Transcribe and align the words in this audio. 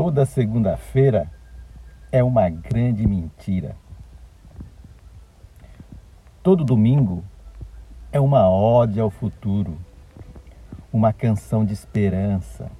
Toda 0.00 0.24
segunda-feira 0.24 1.28
é 2.12 2.22
uma 2.22 2.48
grande 2.48 3.04
mentira. 3.04 3.74
Todo 6.40 6.64
domingo 6.64 7.24
é 8.12 8.20
uma 8.20 8.48
ode 8.48 9.00
ao 9.00 9.10
futuro, 9.10 9.76
uma 10.92 11.12
canção 11.12 11.64
de 11.64 11.72
esperança. 11.72 12.70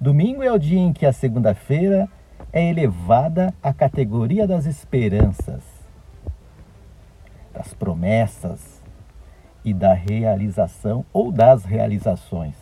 Domingo 0.00 0.44
é 0.44 0.52
o 0.52 0.58
dia 0.60 0.78
em 0.78 0.92
que 0.92 1.04
a 1.04 1.12
segunda-feira 1.12 2.08
é 2.52 2.70
elevada 2.70 3.52
à 3.60 3.72
categoria 3.72 4.46
das 4.46 4.64
esperanças, 4.64 5.64
das 7.52 7.74
promessas 7.74 8.80
e 9.64 9.74
da 9.74 9.92
realização 9.92 11.04
ou 11.12 11.32
das 11.32 11.64
realizações. 11.64 12.61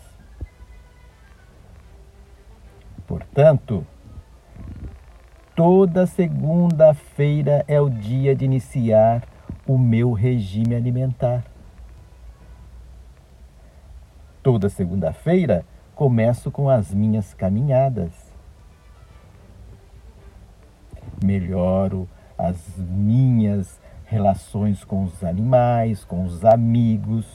Portanto, 3.11 3.85
toda 5.57 6.07
segunda-feira 6.07 7.65
é 7.67 7.81
o 7.81 7.91
dia 7.91 8.37
de 8.37 8.45
iniciar 8.45 9.27
o 9.67 9.77
meu 9.77 10.13
regime 10.13 10.77
alimentar. 10.77 11.43
Toda 14.45 14.69
segunda-feira 14.69 15.67
começo 15.93 16.53
com 16.53 16.71
as 16.71 16.95
minhas 16.95 17.35
caminhadas. 17.35 18.13
Melhoro 21.21 22.09
as 22.39 22.77
minhas 22.79 23.81
relações 24.05 24.85
com 24.85 25.03
os 25.03 25.25
animais, 25.25 26.05
com 26.05 26.23
os 26.23 26.45
amigos. 26.45 27.27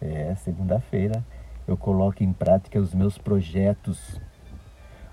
É, 0.00 0.34
segunda-feira 0.34 1.22
eu 1.68 1.76
coloco 1.76 2.24
em 2.24 2.32
prática 2.32 2.80
os 2.80 2.94
meus 2.94 3.18
projetos, 3.18 4.18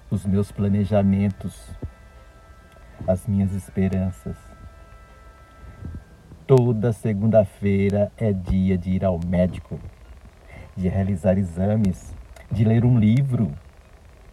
os 0.09 0.25
meus 0.25 0.53
planejamentos, 0.53 1.69
as 3.05 3.27
minhas 3.27 3.51
esperanças. 3.51 4.37
Toda 6.47 6.93
segunda-feira 6.93 8.09
é 8.15 8.31
dia 8.31 8.77
de 8.77 8.91
ir 8.91 9.03
ao 9.03 9.19
médico, 9.19 9.77
de 10.77 10.87
realizar 10.87 11.37
exames, 11.37 12.15
de 12.49 12.63
ler 12.63 12.85
um 12.85 12.97
livro, 12.97 13.51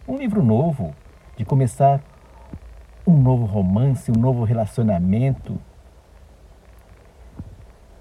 um 0.07 0.15
livro 0.15 0.41
novo, 0.41 0.95
de 1.35 1.43
começar 1.43 2.01
um 3.05 3.21
novo 3.21 3.43
romance, 3.43 4.09
um 4.09 4.19
novo 4.19 4.45
relacionamento. 4.45 5.59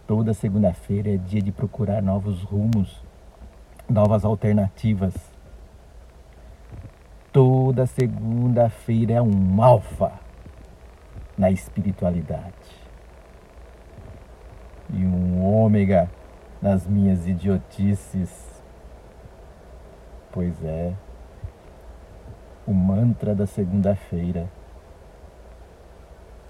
Toda 0.06 0.32
segunda-feira 0.32 1.12
é 1.12 1.16
dia 1.16 1.42
de 1.42 1.50
procurar 1.50 2.00
novos 2.00 2.42
rumos, 2.42 3.02
novas 3.92 4.24
alternativas. 4.24 5.14
Toda 7.30 7.86
segunda-feira 7.86 9.14
é 9.14 9.22
um 9.22 9.62
alfa 9.62 10.12
na 11.36 11.50
espiritualidade 11.50 12.52
e 14.90 15.04
um 15.04 15.44
ômega 15.44 16.10
nas 16.60 16.86
minhas 16.86 17.26
idiotices. 17.26 18.30
Pois 20.30 20.64
é, 20.64 20.94
o 22.66 22.72
mantra 22.72 23.34
da 23.34 23.46
segunda-feira. 23.46 24.48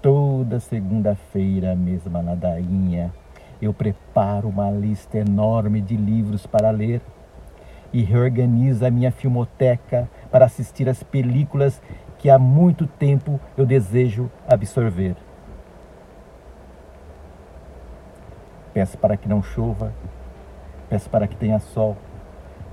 Toda 0.01 0.59
segunda-feira, 0.59 1.75
mesma 1.75 2.21
ladainha, 2.21 3.13
eu 3.61 3.73
preparo 3.73 4.49
uma 4.49 4.69
lista 4.69 5.17
enorme 5.17 5.81
de 5.81 5.95
livros 5.95 6.45
para 6.45 6.69
ler 6.71 7.01
e 7.93 8.01
reorganizo 8.01 8.85
a 8.85 8.91
minha 8.91 9.11
filmoteca 9.11 10.09
para 10.31 10.45
assistir 10.45 10.89
às 10.89 11.03
películas 11.03 11.79
que 12.17 12.29
há 12.29 12.39
muito 12.39 12.87
tempo 12.87 13.39
eu 13.55 13.65
desejo 13.65 14.31
absorver. 14.47 15.15
Peço 18.73 18.97
para 18.97 19.15
que 19.15 19.29
não 19.29 19.43
chova, 19.43 19.93
peço 20.89 21.07
para 21.09 21.27
que 21.27 21.35
tenha 21.35 21.59
sol, 21.59 21.95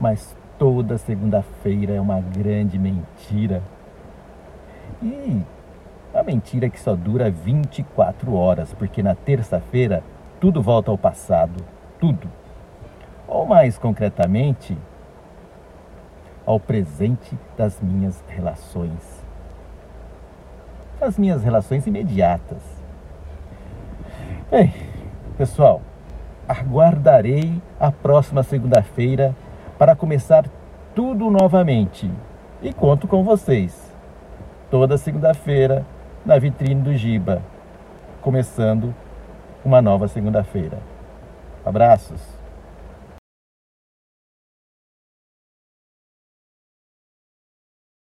mas 0.01 0.35
toda 0.59 0.97
segunda-feira 0.97 1.93
é 1.95 2.01
uma 2.01 2.21
grande 2.21 2.79
mentira. 2.79 3.63
E 5.03 5.43
a 6.15 6.23
mentira 6.23 6.71
que 6.71 6.81
só 6.81 6.97
dura 6.97 7.31
24 7.31 8.35
horas, 8.35 8.73
porque 8.73 9.03
na 9.03 9.15
terça-feira 9.15 10.03
tudo 10.41 10.63
volta 10.63 10.91
ao 10.91 10.99
passado, 10.99 11.63
tudo. 11.99 12.29
Ou 13.29 13.47
mais 13.47 13.77
concretamente, 13.77 14.77
ao 16.47 16.59
presente 16.59 17.39
das 17.57 17.81
minhas 17.81 18.23
relações. 18.29 19.25
As 21.01 21.19
minhas 21.19 21.43
relações 21.43 21.87
imediatas. 21.87 22.63
Bem, 24.51 24.75
pessoal, 25.39 25.81
aguardarei 26.49 27.63
a 27.79 27.93
próxima 27.93 28.43
segunda-feira 28.43 29.35
para 29.79 29.95
começar 29.95 30.45
tudo 30.95 31.31
novamente. 31.31 32.11
E 32.63 32.73
conto 32.73 33.07
com 33.07 33.25
vocês. 33.25 33.95
Toda 34.71 34.99
segunda-feira 34.99 35.87
na 36.25 36.39
vitrine 36.39 36.83
do 36.83 36.95
Giba, 36.95 37.41
começando 38.21 38.95
uma 39.65 39.81
nova 39.81 40.09
segunda-feira. 40.09 40.79
Abraços. 41.65 42.40